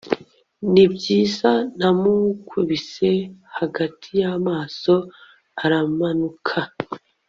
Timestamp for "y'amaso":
4.21-4.93